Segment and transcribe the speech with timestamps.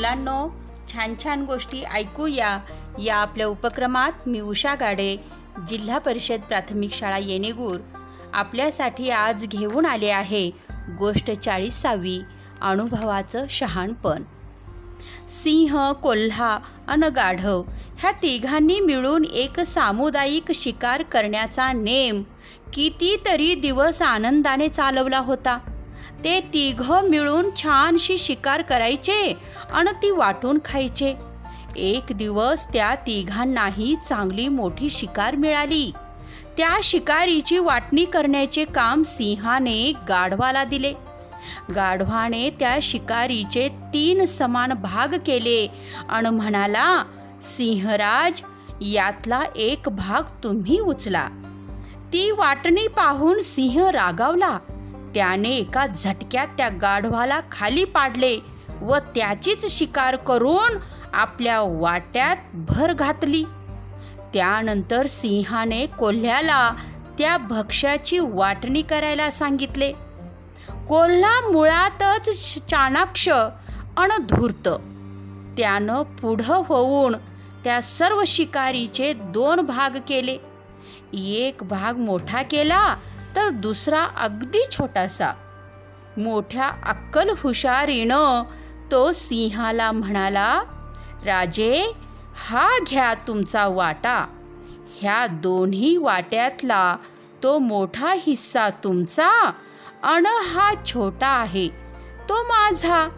[0.00, 0.48] मुलांनो
[0.88, 2.58] छान छान गोष्टी ऐकूया
[3.02, 5.16] या आपल्या उपक्रमात मी उषा गाडे
[5.68, 7.80] जिल्हा परिषद प्राथमिक शाळा येणेगूर.
[8.32, 10.50] आपल्यासाठी आज घेऊन आले आहे
[10.98, 12.18] गोष्ट चाळीसावी
[12.60, 14.22] अनुभवाचं शहाणपण.
[15.28, 16.58] सिंह कोल्हा
[16.88, 17.62] अन गाढव
[17.98, 22.22] ह्या तिघांनी मिळून एक सामुदायिक शिकार करण्याचा नेम
[22.72, 25.58] कितीतरी दिवस आनंदाने चालवला होता.
[26.24, 29.38] ते तिघं मिळून छानशी शिकार करायचे
[29.72, 31.14] आणि ती वाटून खायचे.
[31.76, 35.92] एक दिवस त्या तिघांनाही चांगली मोठी शिकार मिळाली.
[36.56, 40.94] त्या शिकारीची वाटणी करण्याचे काम सिंहाने गाढवाला दिले.
[41.74, 45.68] गाढवाने त्या शिकारीचे तीन समान भाग केले
[46.08, 47.04] आणि म्हणाला
[47.42, 48.42] सिंहराज
[48.80, 51.28] यातला एक भाग तुम्ही उचला.
[52.12, 54.58] ती वाटणी पाहून सिंह रागावला.
[55.14, 58.38] त्याने एका झटक्यात त्या गाढवाला खाली पाडले
[58.80, 60.78] व त्याचीच शिकार करून
[61.14, 63.44] आपल्या वाट्यात भर घातली.
[64.34, 66.70] त्यानंतर सिंहाने कोल्ह्याला
[67.18, 69.92] त्या भक्ष्याची वाटणी करायला सांगितले.
[70.88, 73.28] कोल्हा मुळातच चाणाक्ष
[73.96, 74.68] अण धूर्त.
[75.58, 77.16] त्यानं पुढं होऊन
[77.64, 80.36] त्या सर्व शिकारीचे दोन भाग केले.
[81.12, 82.96] एक भाग मोठा केला
[83.50, 85.32] तर दुसरा अगदी छोटासा.
[86.16, 88.42] मोठ्या अक्कल हुशारीनं
[88.90, 90.62] तो सिंहाला म्हणाला
[91.24, 91.92] राजे
[92.48, 94.26] हा घ्या तुमचा वाटा.
[95.00, 96.96] ह्या दोन्ही वाट्यातला
[97.42, 99.30] तो मोठा हिस्सा तुमचा
[100.02, 101.68] अण हा छोटा आहे
[102.28, 103.08] तो माझा.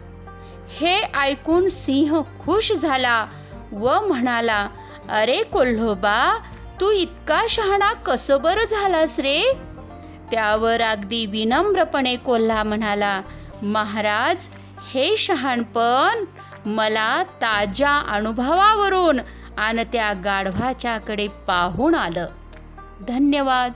[0.77, 3.25] हे ऐकून सिंह खुश झाला
[3.71, 4.67] व म्हणाला
[5.09, 6.37] अरे कोल्होबा
[6.81, 9.39] तू इतका शहाणा कसं बरं झालास रे?
[10.33, 13.21] त्यावर अगदी विनम्रपणे कोल्हा म्हणाला
[13.61, 14.47] महाराज
[14.93, 16.25] हे शहाणपण
[16.65, 19.19] मला ताज्या अनुभवावरून
[19.57, 22.25] आणि त्या गाढवाच्याकडे पाहून आलं.
[23.07, 23.71] धन्यवाद.